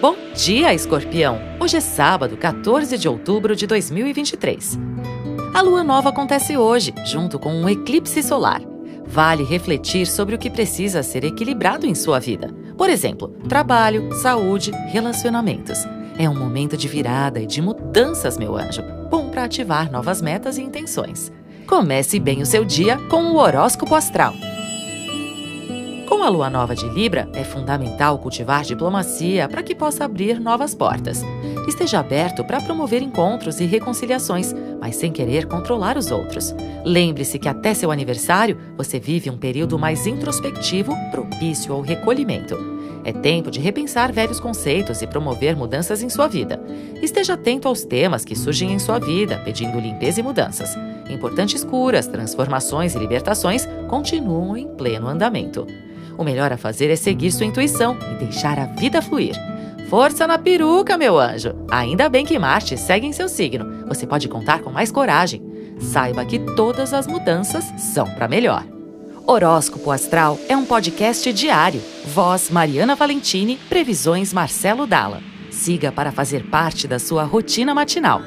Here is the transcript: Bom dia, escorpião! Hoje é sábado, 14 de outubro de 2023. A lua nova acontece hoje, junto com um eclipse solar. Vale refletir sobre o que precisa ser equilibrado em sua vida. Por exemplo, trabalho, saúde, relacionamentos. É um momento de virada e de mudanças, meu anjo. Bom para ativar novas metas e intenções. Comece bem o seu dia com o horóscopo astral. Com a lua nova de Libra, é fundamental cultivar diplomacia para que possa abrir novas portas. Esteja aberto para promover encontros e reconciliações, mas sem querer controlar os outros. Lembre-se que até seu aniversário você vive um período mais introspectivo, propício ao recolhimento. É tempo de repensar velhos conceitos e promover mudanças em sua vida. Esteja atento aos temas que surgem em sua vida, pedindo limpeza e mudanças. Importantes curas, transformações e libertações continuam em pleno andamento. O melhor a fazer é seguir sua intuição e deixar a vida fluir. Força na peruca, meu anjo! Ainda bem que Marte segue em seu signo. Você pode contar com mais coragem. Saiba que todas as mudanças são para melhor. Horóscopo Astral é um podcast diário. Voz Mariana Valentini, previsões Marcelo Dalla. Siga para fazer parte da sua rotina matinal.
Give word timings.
Bom 0.00 0.14
dia, 0.32 0.72
escorpião! 0.72 1.40
Hoje 1.58 1.76
é 1.76 1.80
sábado, 1.80 2.36
14 2.36 2.96
de 2.96 3.08
outubro 3.08 3.56
de 3.56 3.66
2023. 3.66 4.78
A 5.52 5.60
lua 5.60 5.82
nova 5.82 6.10
acontece 6.10 6.56
hoje, 6.56 6.94
junto 7.04 7.36
com 7.36 7.52
um 7.52 7.68
eclipse 7.68 8.22
solar. 8.22 8.62
Vale 9.04 9.42
refletir 9.42 10.06
sobre 10.06 10.36
o 10.36 10.38
que 10.38 10.50
precisa 10.50 11.02
ser 11.02 11.24
equilibrado 11.24 11.84
em 11.84 11.96
sua 11.96 12.20
vida. 12.20 12.54
Por 12.76 12.88
exemplo, 12.88 13.26
trabalho, 13.48 14.14
saúde, 14.14 14.70
relacionamentos. 14.86 15.80
É 16.16 16.30
um 16.30 16.38
momento 16.38 16.76
de 16.76 16.86
virada 16.86 17.40
e 17.40 17.46
de 17.46 17.60
mudanças, 17.60 18.38
meu 18.38 18.56
anjo. 18.56 18.84
Bom 19.10 19.28
para 19.30 19.42
ativar 19.42 19.90
novas 19.90 20.22
metas 20.22 20.58
e 20.58 20.62
intenções. 20.62 21.32
Comece 21.66 22.20
bem 22.20 22.40
o 22.40 22.46
seu 22.46 22.64
dia 22.64 22.98
com 23.08 23.32
o 23.32 23.36
horóscopo 23.36 23.96
astral. 23.96 24.32
Com 26.08 26.22
a 26.22 26.30
lua 26.30 26.48
nova 26.48 26.74
de 26.74 26.88
Libra, 26.88 27.28
é 27.34 27.44
fundamental 27.44 28.18
cultivar 28.18 28.62
diplomacia 28.62 29.46
para 29.46 29.62
que 29.62 29.74
possa 29.74 30.06
abrir 30.06 30.40
novas 30.40 30.74
portas. 30.74 31.22
Esteja 31.68 32.00
aberto 32.00 32.42
para 32.42 32.62
promover 32.62 33.02
encontros 33.02 33.60
e 33.60 33.66
reconciliações, 33.66 34.54
mas 34.80 34.96
sem 34.96 35.12
querer 35.12 35.44
controlar 35.44 35.98
os 35.98 36.10
outros. 36.10 36.54
Lembre-se 36.82 37.38
que 37.38 37.46
até 37.46 37.74
seu 37.74 37.90
aniversário 37.90 38.56
você 38.74 38.98
vive 38.98 39.28
um 39.28 39.36
período 39.36 39.78
mais 39.78 40.06
introspectivo, 40.06 40.94
propício 41.10 41.74
ao 41.74 41.82
recolhimento. 41.82 42.56
É 43.04 43.12
tempo 43.12 43.50
de 43.50 43.60
repensar 43.60 44.10
velhos 44.10 44.40
conceitos 44.40 45.02
e 45.02 45.06
promover 45.06 45.54
mudanças 45.54 46.02
em 46.02 46.08
sua 46.08 46.26
vida. 46.26 46.58
Esteja 47.02 47.34
atento 47.34 47.68
aos 47.68 47.84
temas 47.84 48.24
que 48.24 48.34
surgem 48.34 48.72
em 48.72 48.78
sua 48.78 48.98
vida, 48.98 49.42
pedindo 49.44 49.78
limpeza 49.78 50.20
e 50.20 50.22
mudanças. 50.22 50.74
Importantes 51.10 51.62
curas, 51.62 52.06
transformações 52.06 52.94
e 52.94 52.98
libertações 52.98 53.68
continuam 53.88 54.56
em 54.56 54.66
pleno 54.68 55.06
andamento. 55.06 55.66
O 56.18 56.24
melhor 56.24 56.52
a 56.52 56.56
fazer 56.56 56.90
é 56.90 56.96
seguir 56.96 57.30
sua 57.30 57.46
intuição 57.46 57.96
e 58.10 58.24
deixar 58.24 58.58
a 58.58 58.66
vida 58.66 59.00
fluir. 59.00 59.36
Força 59.88 60.26
na 60.26 60.36
peruca, 60.36 60.98
meu 60.98 61.18
anjo! 61.18 61.54
Ainda 61.70 62.08
bem 62.08 62.26
que 62.26 62.38
Marte 62.38 62.76
segue 62.76 63.06
em 63.06 63.12
seu 63.12 63.28
signo. 63.28 63.86
Você 63.86 64.06
pode 64.06 64.28
contar 64.28 64.60
com 64.60 64.70
mais 64.70 64.90
coragem. 64.90 65.40
Saiba 65.80 66.24
que 66.24 66.40
todas 66.40 66.92
as 66.92 67.06
mudanças 67.06 67.64
são 67.78 68.04
para 68.10 68.26
melhor. 68.28 68.66
Horóscopo 69.24 69.90
Astral 69.92 70.38
é 70.48 70.56
um 70.56 70.64
podcast 70.64 71.32
diário. 71.32 71.80
Voz 72.06 72.50
Mariana 72.50 72.96
Valentini, 72.96 73.56
previsões 73.68 74.32
Marcelo 74.32 74.86
Dalla. 74.86 75.22
Siga 75.50 75.92
para 75.92 76.10
fazer 76.10 76.50
parte 76.50 76.88
da 76.88 76.98
sua 76.98 77.22
rotina 77.22 77.72
matinal. 77.72 78.20